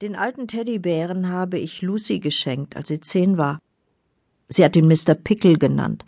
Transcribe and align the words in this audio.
Den 0.00 0.14
alten 0.14 0.46
Teddybären 0.46 1.28
habe 1.28 1.58
ich 1.58 1.82
Lucy 1.82 2.20
geschenkt, 2.20 2.76
als 2.76 2.86
sie 2.86 3.00
zehn 3.00 3.36
war. 3.36 3.58
Sie 4.46 4.64
hat 4.64 4.76
ihn 4.76 4.86
Mr. 4.86 5.14
Pickle 5.14 5.58
genannt. 5.58 6.04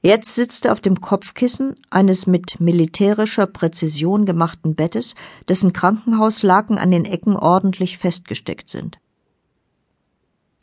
Jetzt 0.00 0.34
sitzt 0.34 0.64
er 0.64 0.72
auf 0.72 0.80
dem 0.80 0.98
Kopfkissen 0.98 1.76
eines 1.90 2.26
mit 2.26 2.60
militärischer 2.60 3.46
Präzision 3.46 4.24
gemachten 4.24 4.74
Bettes, 4.74 5.14
dessen 5.50 5.74
Krankenhauslaken 5.74 6.78
an 6.78 6.90
den 6.90 7.04
Ecken 7.04 7.36
ordentlich 7.36 7.98
festgesteckt 7.98 8.70
sind. 8.70 8.98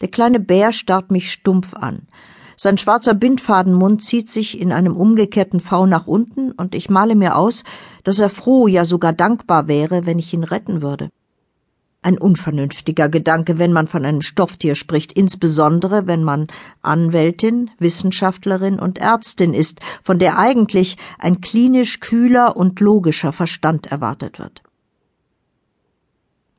Der 0.01 0.07
kleine 0.07 0.39
Bär 0.39 0.71
starrt 0.71 1.11
mich 1.11 1.31
stumpf 1.31 1.75
an. 1.75 2.07
Sein 2.57 2.79
schwarzer 2.79 3.13
Bindfadenmund 3.13 4.01
zieht 4.01 4.31
sich 4.31 4.59
in 4.59 4.71
einem 4.71 4.95
umgekehrten 4.95 5.59
V 5.59 5.85
nach 5.85 6.07
unten, 6.07 6.53
und 6.53 6.73
ich 6.73 6.89
male 6.89 7.13
mir 7.13 7.37
aus, 7.37 7.63
dass 8.03 8.17
er 8.17 8.31
froh, 8.31 8.65
ja 8.67 8.83
sogar 8.83 9.13
dankbar 9.13 9.67
wäre, 9.67 10.07
wenn 10.07 10.17
ich 10.17 10.33
ihn 10.33 10.43
retten 10.43 10.81
würde. 10.81 11.11
Ein 12.05 12.19
unvernünftiger 12.19 13.09
Gedanke, 13.09 13.57
wenn 13.57 13.73
man 13.73 13.87
von 13.87 14.05
einem 14.05 14.21
Stofftier 14.21 14.75
spricht, 14.75 15.11
insbesondere 15.13 16.05
wenn 16.05 16.23
man 16.23 16.45
Anwältin, 16.83 17.71
Wissenschaftlerin 17.79 18.77
und 18.77 18.99
Ärztin 18.99 19.55
ist, 19.55 19.79
von 20.03 20.19
der 20.19 20.37
eigentlich 20.37 20.97
ein 21.17 21.41
klinisch 21.41 22.01
kühler 22.01 22.57
und 22.57 22.79
logischer 22.79 23.31
Verstand 23.31 23.87
erwartet 23.87 24.37
wird. 24.37 24.61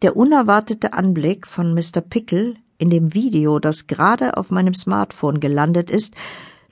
Der 0.02 0.16
unerwartete 0.16 0.94
Anblick 0.94 1.46
von 1.46 1.74
Mr. 1.74 2.00
Pickle 2.00 2.56
in 2.78 2.90
dem 2.90 3.14
Video, 3.14 3.60
das 3.60 3.86
gerade 3.86 4.36
auf 4.38 4.50
meinem 4.50 4.74
Smartphone 4.74 5.38
gelandet 5.38 5.92
ist, 5.92 6.14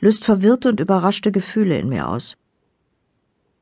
löst 0.00 0.24
verwirrte 0.24 0.70
und 0.70 0.80
überraschte 0.80 1.30
Gefühle 1.30 1.78
in 1.78 1.88
mir 1.88 2.08
aus. 2.08 2.36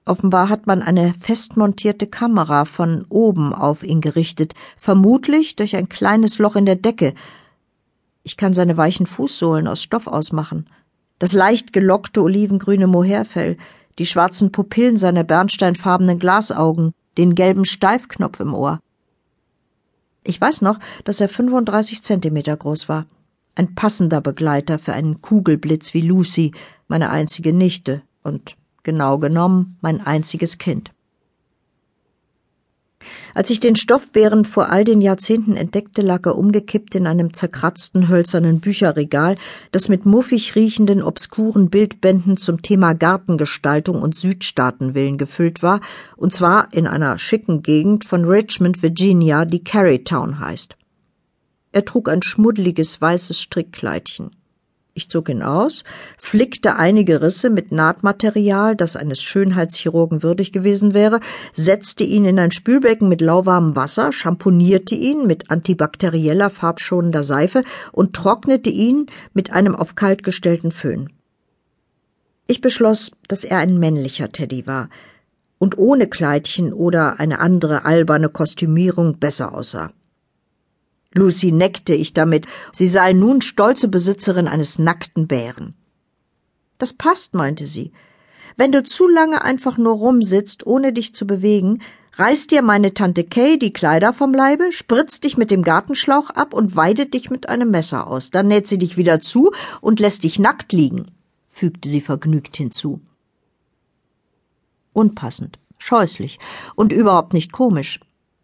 Offenbar 0.04 0.48
hat 0.48 0.66
man 0.66 0.82
eine 0.82 1.14
festmontierte 1.14 2.08
Kamera 2.08 2.64
von 2.64 3.06
oben 3.08 3.54
auf 3.54 3.84
ihn 3.84 4.00
gerichtet, 4.00 4.54
vermutlich 4.76 5.54
durch 5.54 5.76
ein 5.76 5.88
kleines 5.88 6.38
Loch 6.38 6.56
in 6.56 6.66
der 6.66 6.76
Decke. 6.76 7.14
Ich 8.24 8.36
kann 8.36 8.52
seine 8.52 8.76
weichen 8.76 9.06
Fußsohlen 9.06 9.68
aus 9.68 9.82
Stoff 9.82 10.06
ausmachen, 10.06 10.66
das 11.20 11.32
leicht 11.32 11.72
gelockte 11.72 12.20
olivengrüne 12.20 12.88
Mohairfell, 12.88 13.56
die 14.00 14.06
schwarzen 14.06 14.50
Pupillen 14.50 14.96
seiner 14.96 15.22
bernsteinfarbenen 15.22 16.18
Glasaugen, 16.18 16.94
den 17.16 17.36
gelben 17.36 17.64
Steifknopf 17.64 18.40
im 18.40 18.54
Ohr. 18.54 18.80
Ich 20.24 20.40
weiß 20.40 20.62
noch, 20.62 20.80
dass 21.04 21.20
er 21.20 21.28
35 21.28 22.02
Zentimeter 22.02 22.56
groß 22.56 22.88
war. 22.88 23.06
Ein 23.54 23.76
passender 23.76 24.20
Begleiter 24.20 24.80
für 24.80 24.94
einen 24.94 25.20
Kugelblitz 25.20 25.94
wie 25.94 26.00
Lucy, 26.00 26.52
meine 26.88 27.10
einzige 27.10 27.52
Nichte, 27.52 28.02
und 28.24 28.56
genau 28.82 29.18
genommen 29.18 29.76
mein 29.80 30.00
einziges 30.00 30.58
Kind. 30.58 30.92
Als 33.34 33.50
ich 33.50 33.60
den 33.60 33.76
Stoffbären 33.76 34.44
vor 34.44 34.70
all 34.70 34.84
den 34.84 35.00
Jahrzehnten 35.00 35.56
entdeckte, 35.56 36.02
lag 36.02 36.26
er 36.26 36.36
umgekippt 36.36 36.94
in 36.94 37.06
einem 37.06 37.32
zerkratzten 37.32 38.08
hölzernen 38.08 38.60
Bücherregal, 38.60 39.36
das 39.70 39.88
mit 39.88 40.06
muffig 40.06 40.54
riechenden 40.54 41.02
obskuren 41.02 41.70
Bildbänden 41.70 42.36
zum 42.36 42.62
Thema 42.62 42.92
Gartengestaltung 42.94 44.02
und 44.02 44.14
Südstaatenwillen 44.14 45.18
gefüllt 45.18 45.62
war, 45.62 45.80
und 46.16 46.32
zwar 46.32 46.72
in 46.72 46.86
einer 46.86 47.18
schicken 47.18 47.62
Gegend 47.62 48.04
von 48.04 48.24
Richmond, 48.24 48.82
Virginia, 48.82 49.44
die 49.44 49.64
Carytown 49.64 50.38
heißt. 50.38 50.76
Er 51.72 51.84
trug 51.84 52.08
ein 52.08 52.22
schmuddeliges 52.22 53.00
weißes 53.00 53.40
Strickkleidchen. 53.40 54.30
Ich 54.94 55.08
zog 55.08 55.30
ihn 55.30 55.42
aus, 55.42 55.84
flickte 56.18 56.76
einige 56.76 57.22
Risse 57.22 57.48
mit 57.48 57.72
Nahtmaterial, 57.72 58.76
das 58.76 58.94
eines 58.94 59.22
Schönheitschirurgen 59.22 60.22
würdig 60.22 60.52
gewesen 60.52 60.92
wäre, 60.92 61.20
setzte 61.54 62.04
ihn 62.04 62.26
in 62.26 62.38
ein 62.38 62.50
Spülbecken 62.50 63.08
mit 63.08 63.22
lauwarmem 63.22 63.74
Wasser, 63.74 64.12
schamponierte 64.12 64.94
ihn 64.94 65.26
mit 65.26 65.50
antibakterieller 65.50 66.50
farbschonender 66.50 67.22
Seife 67.22 67.64
und 67.92 68.12
trocknete 68.12 68.68
ihn 68.68 69.06
mit 69.32 69.50
einem 69.50 69.74
auf 69.74 69.94
kalt 69.94 70.22
gestellten 70.24 70.72
Föhn. 70.72 71.08
Ich 72.46 72.60
beschloss, 72.60 73.12
dass 73.28 73.44
er 73.44 73.58
ein 73.58 73.78
männlicher 73.78 74.30
Teddy 74.30 74.66
war 74.66 74.90
und 75.58 75.78
ohne 75.78 76.06
Kleidchen 76.06 76.74
oder 76.74 77.18
eine 77.18 77.38
andere 77.38 77.86
alberne 77.86 78.28
Kostümierung 78.28 79.18
besser 79.18 79.54
aussah. 79.54 79.92
Lucy 81.14 81.52
neckte 81.52 81.94
ich 81.94 82.14
damit, 82.14 82.46
sie 82.72 82.88
sei 82.88 83.12
nun 83.12 83.42
stolze 83.42 83.88
Besitzerin 83.88 84.48
eines 84.48 84.78
nackten 84.78 85.26
Bären. 85.26 85.74
Das 86.78 86.92
passt, 86.92 87.34
meinte 87.34 87.66
sie. 87.66 87.92
Wenn 88.56 88.72
du 88.72 88.82
zu 88.82 89.08
lange 89.08 89.42
einfach 89.42 89.78
nur 89.78 89.94
rumsitzt, 89.94 90.66
ohne 90.66 90.92
dich 90.92 91.14
zu 91.14 91.26
bewegen, 91.26 91.80
reißt 92.14 92.50
dir 92.50 92.62
meine 92.62 92.92
Tante 92.94 93.24
Kay 93.24 93.58
die 93.58 93.72
Kleider 93.72 94.12
vom 94.12 94.34
Leibe, 94.34 94.72
spritzt 94.72 95.24
dich 95.24 95.36
mit 95.36 95.50
dem 95.50 95.62
Gartenschlauch 95.62 96.30
ab 96.30 96.52
und 96.54 96.76
weidet 96.76 97.14
dich 97.14 97.30
mit 97.30 97.48
einem 97.48 97.70
Messer 97.70 98.06
aus. 98.06 98.30
Dann 98.30 98.48
näht 98.48 98.66
sie 98.66 98.78
dich 98.78 98.96
wieder 98.96 99.20
zu 99.20 99.52
und 99.80 100.00
lässt 100.00 100.24
dich 100.24 100.38
nackt 100.38 100.72
liegen, 100.72 101.06
fügte 101.46 101.88
sie 101.88 102.00
vergnügt 102.00 102.56
hinzu. 102.56 103.00
Unpassend, 104.92 105.58
scheußlich 105.78 106.38
und 106.74 106.92
überhaupt 106.92 107.32
nicht 107.32 107.52
komisch. 107.52 108.00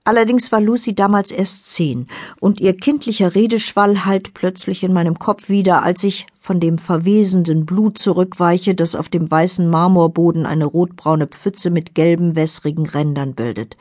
Allerdings 0.09 0.51
war 0.53 0.63
Lucy 0.63 0.95
damals 0.95 1.31
erst 1.31 1.71
zehn, 1.71 2.07
und 2.41 2.63
ihr 2.63 2.75
kindlicher 2.75 3.35
Redeschwall 3.35 4.07
hallt 4.07 4.33
plötzlich 4.33 4.83
in 4.83 4.95
meinem 4.95 5.19
Kopf 5.19 5.51
wieder, 5.51 5.83
als 5.83 6.03
ich 6.03 6.27
von 6.33 6.61
dem 6.61 6.79
verwesenden 6.79 7.67
Blut 7.67 7.99
zurückweiche, 7.99 8.75
das 8.75 8.95
auf 8.95 9.11
dem 9.11 9.31
weißen 9.31 9.69
Marmorboden 9.69 10.47
eine 10.47 10.65
rotbraune 10.65 11.27
Pfütze 11.27 11.69
mit 11.69 11.95
gelben, 11.95 12.37
wässrigen 12.37 12.87
Rändern 12.87 13.35
bildet. 13.35 13.77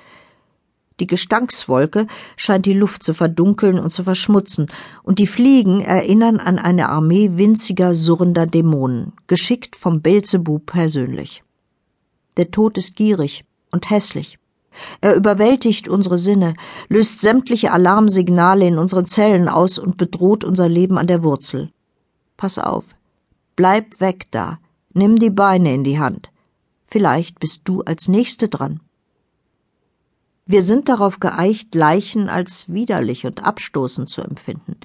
Die 1.00 1.08
Gestankswolke 1.08 2.08
scheint 2.36 2.66
die 2.66 2.74
Luft 2.74 3.04
zu 3.04 3.14
verdunkeln 3.14 3.80
und 3.80 3.92
zu 3.92 4.04
verschmutzen, 4.04 4.68
und 5.04 5.20
die 5.20 5.28
Fliegen 5.28 5.80
erinnern 5.80 6.42
an 6.42 6.60
eine 6.60 6.90
Armee 6.90 7.38
winziger, 7.38 7.96
surrender 7.96 8.48
Dämonen, 8.48 9.14
geschickt 9.28 9.78
vom 9.78 10.02
Belzebub 10.02 10.66
persönlich. 10.66 11.42
Der 12.36 12.52
Tod 12.52 12.78
ist 12.78 12.98
gierig 12.98 13.46
und 13.72 13.90
hässlich. 13.90 14.38
Er 15.02 15.16
überwältigt 15.16 15.88
unsere 15.88 16.18
Sinne, 16.18 16.54
löst 16.90 17.22
sämtliche 17.22 17.72
Alarmsignale 17.72 18.68
in 18.68 18.78
unseren 18.78 19.06
Zellen 19.06 19.50
aus 19.50 19.80
und 19.80 19.98
bedroht 19.98 20.44
unser 20.44 20.70
Leben 20.70 20.98
an 20.98 21.08
der 21.08 21.24
Wurzel. 21.24 21.72
Pass 22.38 22.60
auf. 22.60 22.96
Bleib 23.56 24.00
weg 24.00 24.26
da. 24.32 24.60
Nimm 24.94 25.18
die 25.18 25.30
Beine 25.30 25.74
in 25.74 25.84
die 25.84 26.00
Hand. 26.00 26.32
Vielleicht 26.86 27.40
bist 27.40 27.62
du 27.66 27.82
als 27.82 28.08
Nächste 28.08 28.48
dran. 28.48 28.80
Wir 30.46 30.62
sind 30.62 30.88
darauf 30.88 31.20
geeicht, 31.20 31.76
Leichen 31.76 32.30
als 32.30 32.72
widerlich 32.72 33.26
und 33.26 33.44
abstoßend 33.44 34.08
zu 34.08 34.22
empfinden. 34.22 34.78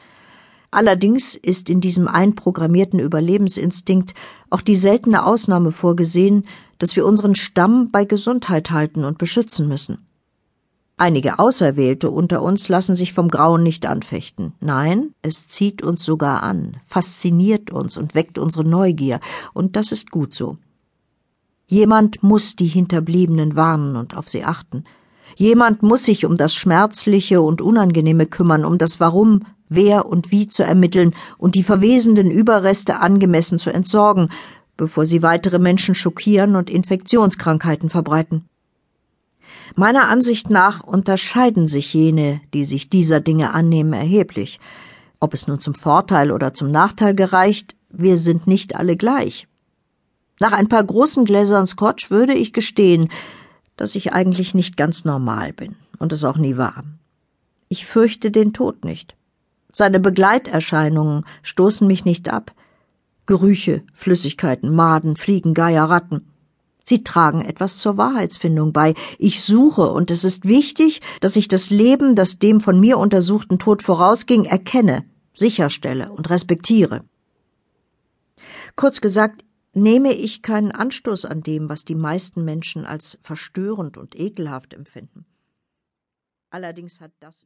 Allerdings 0.72 1.34
ist 1.34 1.68
in 1.68 1.82
diesem 1.82 2.08
einprogrammierten 2.08 2.98
Überlebensinstinkt 2.98 4.14
auch 4.48 4.62
die 4.62 4.74
seltene 4.74 5.24
Ausnahme 5.26 5.70
vorgesehen, 5.70 6.46
dass 6.78 6.96
wir 6.96 7.06
unseren 7.06 7.34
Stamm 7.34 7.90
bei 7.92 8.06
Gesundheit 8.06 8.70
halten 8.70 9.04
und 9.04 9.18
beschützen 9.18 9.68
müssen. 9.68 9.98
Einige 10.96 11.38
Auserwählte 11.38 12.10
unter 12.10 12.42
uns 12.42 12.70
lassen 12.70 12.94
sich 12.94 13.12
vom 13.12 13.28
Grauen 13.28 13.62
nicht 13.62 13.84
anfechten. 13.84 14.54
Nein, 14.60 15.14
es 15.20 15.46
zieht 15.46 15.82
uns 15.82 16.04
sogar 16.04 16.42
an, 16.42 16.78
fasziniert 16.82 17.70
uns 17.70 17.98
und 17.98 18.14
weckt 18.14 18.38
unsere 18.38 18.64
Neugier, 18.64 19.20
und 19.52 19.76
das 19.76 19.92
ist 19.92 20.10
gut 20.10 20.32
so. 20.32 20.56
Jemand 21.66 22.22
muss 22.22 22.56
die 22.56 22.66
Hinterbliebenen 22.66 23.56
warnen 23.56 23.96
und 23.96 24.16
auf 24.16 24.28
sie 24.28 24.44
achten. 24.44 24.84
Jemand 25.36 25.82
muss 25.82 26.04
sich 26.04 26.24
um 26.24 26.36
das 26.36 26.54
Schmerzliche 26.54 27.40
und 27.40 27.60
Unangenehme 27.60 28.26
kümmern, 28.26 28.64
um 28.64 28.78
das 28.78 29.00
Warum, 29.00 29.44
wer 29.68 30.06
und 30.06 30.30
wie 30.30 30.48
zu 30.48 30.62
ermitteln 30.62 31.14
und 31.38 31.54
die 31.54 31.62
verwesenden 31.62 32.30
Überreste 32.30 33.00
angemessen 33.00 33.58
zu 33.58 33.70
entsorgen, 33.72 34.28
bevor 34.76 35.06
sie 35.06 35.22
weitere 35.22 35.58
Menschen 35.58 35.94
schockieren 35.94 36.56
und 36.56 36.70
Infektionskrankheiten 36.70 37.88
verbreiten. 37.88 38.46
Meiner 39.74 40.08
Ansicht 40.08 40.50
nach 40.50 40.82
unterscheiden 40.82 41.66
sich 41.66 41.94
jene, 41.94 42.40
die 42.52 42.64
sich 42.64 42.90
dieser 42.90 43.20
Dinge 43.20 43.54
annehmen, 43.54 43.92
erheblich. 43.92 44.60
Ob 45.20 45.34
es 45.34 45.46
nun 45.46 45.60
zum 45.60 45.74
Vorteil 45.74 46.30
oder 46.30 46.52
zum 46.52 46.70
Nachteil 46.70 47.14
gereicht, 47.14 47.74
wir 47.88 48.18
sind 48.18 48.46
nicht 48.46 48.76
alle 48.76 48.96
gleich. 48.96 49.46
Nach 50.40 50.52
ein 50.52 50.68
paar 50.68 50.82
großen 50.84 51.24
Gläsern 51.24 51.66
Scotch 51.66 52.10
würde 52.10 52.34
ich 52.34 52.52
gestehen, 52.52 53.08
dass 53.76 53.94
ich 53.94 54.12
eigentlich 54.12 54.54
nicht 54.54 54.76
ganz 54.76 55.04
normal 55.04 55.52
bin 55.52 55.76
und 55.98 56.12
es 56.12 56.24
auch 56.24 56.36
nie 56.36 56.56
war. 56.56 56.84
Ich 57.68 57.86
fürchte 57.86 58.30
den 58.30 58.52
Tod 58.52 58.84
nicht. 58.84 59.14
Seine 59.72 60.00
Begleiterscheinungen 60.00 61.24
stoßen 61.42 61.86
mich 61.86 62.04
nicht 62.04 62.28
ab. 62.28 62.52
Gerüche, 63.24 63.82
Flüssigkeiten, 63.94 64.74
Maden, 64.74 65.16
Fliegen, 65.16 65.54
Geier, 65.54 65.84
Ratten. 65.84 66.28
Sie 66.84 67.04
tragen 67.04 67.40
etwas 67.40 67.78
zur 67.78 67.96
Wahrheitsfindung 67.96 68.72
bei. 68.72 68.94
Ich 69.18 69.42
suche, 69.42 69.90
und 69.92 70.10
es 70.10 70.24
ist 70.24 70.46
wichtig, 70.46 71.00
dass 71.20 71.36
ich 71.36 71.48
das 71.48 71.70
Leben, 71.70 72.14
das 72.16 72.38
dem 72.38 72.60
von 72.60 72.78
mir 72.80 72.98
untersuchten 72.98 73.58
Tod 73.58 73.82
vorausging, 73.82 74.44
erkenne, 74.44 75.04
sicherstelle 75.32 76.10
und 76.12 76.28
respektiere. 76.28 77.04
Kurz 78.76 79.00
gesagt, 79.00 79.44
nehme 79.74 80.12
ich 80.12 80.42
keinen 80.42 80.72
Anstoß 80.72 81.24
an 81.24 81.40
dem, 81.40 81.68
was 81.68 81.84
die 81.84 81.94
meisten 81.94 82.44
Menschen 82.44 82.84
als 82.84 83.18
verstörend 83.20 83.96
und 83.96 84.18
ekelhaft 84.18 84.74
empfinden. 84.74 85.26
Allerdings 86.50 87.00
hat 87.00 87.12
das 87.20 87.40